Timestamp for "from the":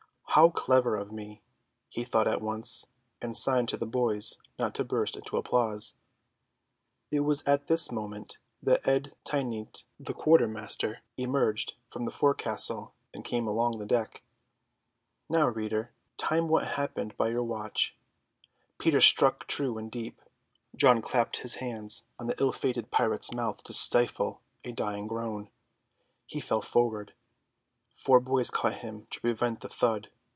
11.89-12.11